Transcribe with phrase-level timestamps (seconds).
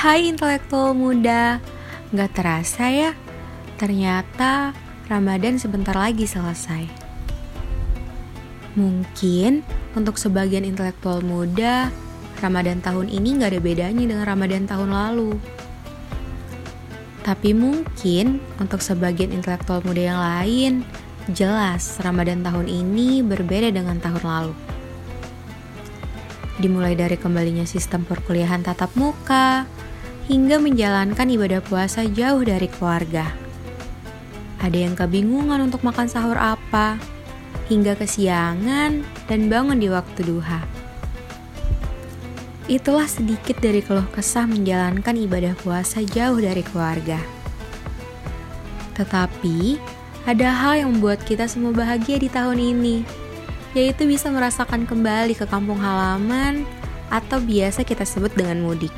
[0.00, 1.60] Hai intelektual muda,
[2.08, 3.12] nggak terasa ya,
[3.76, 4.72] ternyata
[5.12, 6.88] Ramadan sebentar lagi selesai.
[8.80, 9.60] Mungkin
[9.92, 11.92] untuk sebagian intelektual muda,
[12.40, 15.36] Ramadan tahun ini nggak ada bedanya dengan Ramadan tahun lalu.
[17.20, 20.72] Tapi mungkin untuk sebagian intelektual muda yang lain,
[21.28, 24.56] jelas Ramadan tahun ini berbeda dengan tahun lalu.
[26.56, 29.68] Dimulai dari kembalinya sistem perkuliahan tatap muka,
[30.30, 33.34] hingga menjalankan ibadah puasa jauh dari keluarga.
[34.62, 37.02] Ada yang kebingungan untuk makan sahur apa,
[37.66, 40.62] hingga kesiangan dan bangun di waktu duha.
[42.70, 47.18] Itulah sedikit dari keluh kesah menjalankan ibadah puasa jauh dari keluarga.
[48.94, 49.82] Tetapi,
[50.30, 53.02] ada hal yang membuat kita semua bahagia di tahun ini,
[53.74, 56.62] yaitu bisa merasakan kembali ke kampung halaman
[57.10, 58.94] atau biasa kita sebut dengan mudik.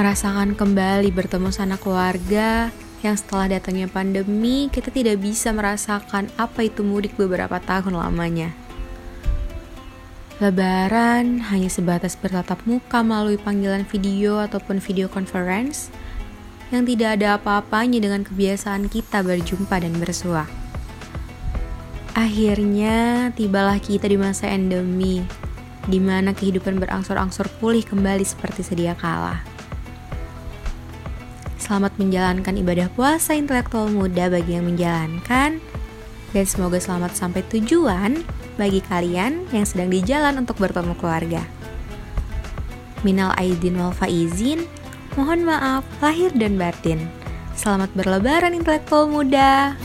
[0.00, 2.72] Merasakan kembali bertemu sanak keluarga
[3.04, 8.48] yang setelah datangnya pandemi kita tidak bisa merasakan apa itu mudik beberapa tahun lamanya.
[10.40, 15.92] Lebaran hanya sebatas bertatap muka melalui panggilan video ataupun video conference
[16.72, 20.48] yang tidak ada apa-apanya dengan kebiasaan kita berjumpa dan bersua.
[22.16, 25.20] Akhirnya tibalah kita di masa endemi,
[25.84, 29.59] di mana kehidupan berangsur-angsur pulih kembali seperti sedia kala.
[31.60, 35.60] Selamat menjalankan ibadah puasa intelektual muda bagi yang menjalankan,
[36.32, 38.24] dan semoga selamat sampai tujuan
[38.56, 41.44] bagi kalian yang sedang di jalan untuk bertemu keluarga.
[43.04, 44.64] Minal aidin wal faizin,
[45.20, 47.04] mohon maaf lahir dan batin.
[47.52, 49.76] Selamat berlebaran intelektual muda.